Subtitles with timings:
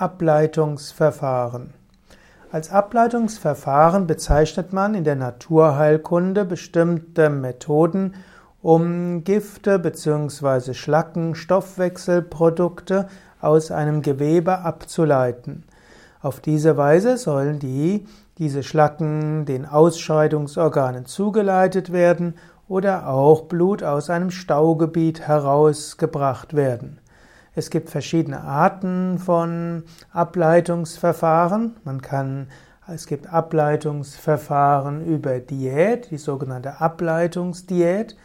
[0.00, 1.74] Ableitungsverfahren.
[2.52, 8.14] Als Ableitungsverfahren bezeichnet man in der Naturheilkunde bestimmte Methoden,
[8.62, 10.74] um Gifte bzw.
[10.74, 13.08] Schlacken, Stoffwechselprodukte
[13.40, 15.64] aus einem Gewebe abzuleiten.
[16.22, 18.06] Auf diese Weise sollen die,
[18.38, 22.34] diese Schlacken den Ausscheidungsorganen zugeleitet werden
[22.68, 27.00] oder auch Blut aus einem Staugebiet herausgebracht werden.
[27.58, 29.82] Es gibt verschiedene Arten von
[30.12, 31.74] Ableitungsverfahren.
[31.82, 32.46] Man kann,
[32.86, 38.16] es gibt Ableitungsverfahren über Diät, die sogenannte Ableitungsdiät.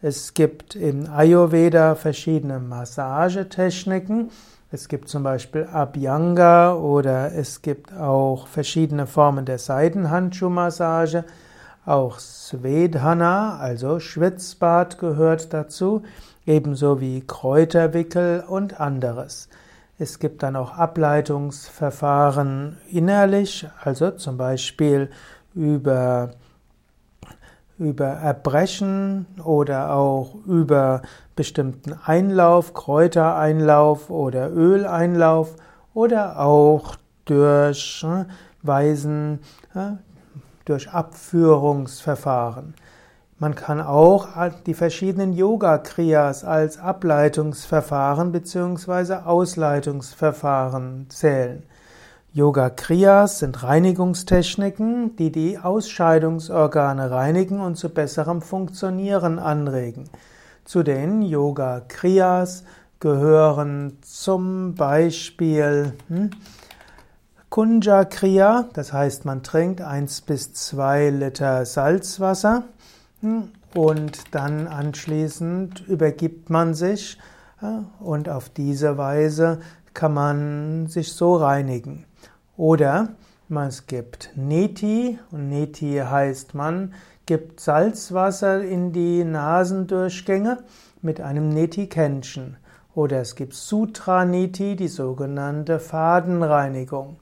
[0.00, 4.30] Es gibt im Ayurveda verschiedene Massagetechniken.
[4.72, 11.26] Es gibt zum Beispiel Abhyanga oder es gibt auch verschiedene Formen der Seidenhandschuhmassage.
[11.88, 16.02] Auch Svedhana, also Schwitzbad gehört dazu
[16.44, 19.48] ebenso wie Kräuterwickel und anderes.
[19.98, 25.08] Es gibt dann auch Ableitungsverfahren innerlich, also zum Beispiel
[25.54, 26.32] über,
[27.78, 31.00] über Erbrechen oder auch über
[31.36, 35.56] bestimmten Einlauf, Kräutereinlauf oder Öleinlauf
[35.94, 38.26] oder auch durch äh,
[38.62, 39.38] Weisen,
[39.74, 39.92] äh,
[40.68, 42.74] durch Abführungsverfahren.
[43.38, 44.28] Man kann auch
[44.66, 49.14] die verschiedenen Yoga-Kriyas als Ableitungsverfahren bzw.
[49.24, 51.62] Ausleitungsverfahren zählen.
[52.32, 60.10] Yoga-Kriyas sind Reinigungstechniken, die die Ausscheidungsorgane reinigen und zu besserem Funktionieren anregen.
[60.64, 62.64] Zu den Yoga-Kriyas
[63.00, 66.30] gehören zum Beispiel hm,
[67.50, 72.64] Kunja Kriya, das heißt, man trinkt eins bis zwei Liter Salzwasser.
[73.74, 77.18] Und dann anschließend übergibt man sich
[78.00, 79.60] und auf diese Weise
[79.94, 82.04] kann man sich so reinigen.
[82.56, 83.08] Oder
[83.66, 86.92] es gibt Neti und Neti heißt man
[87.26, 90.58] gibt Salzwasser in die Nasendurchgänge
[91.02, 92.56] mit einem Neti-Kännchen.
[92.94, 97.16] Oder es gibt Sutra-Neti, die sogenannte Fadenreinigung.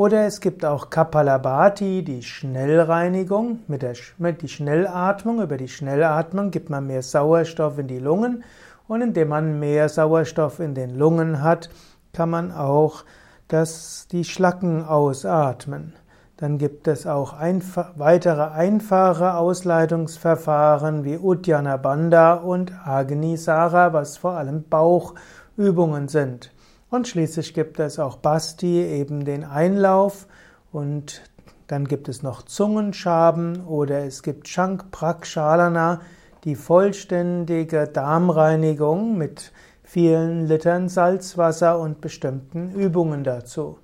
[0.00, 5.42] Oder es gibt auch Kapalabhati, die Schnellreinigung mit der mit die Schnellatmung.
[5.42, 8.42] Über die Schnellatmung gibt man mehr Sauerstoff in die Lungen
[8.88, 11.68] und indem man mehr Sauerstoff in den Lungen hat,
[12.14, 13.04] kann man auch
[13.48, 15.92] das, die Schlacken ausatmen.
[16.38, 24.32] Dann gibt es auch einfach, weitere einfache Ausleitungsverfahren wie Uddiyana Bandha und Agnisara, was vor
[24.32, 26.52] allem Bauchübungen sind.
[26.90, 30.26] Und schließlich gibt es auch Basti, eben den Einlauf.
[30.72, 31.22] Und
[31.68, 36.00] dann gibt es noch Zungenschaben oder es gibt Shank Prakshalana,
[36.42, 39.52] die vollständige Darmreinigung mit
[39.84, 43.78] vielen Litern Salzwasser und bestimmten Übungen dazu.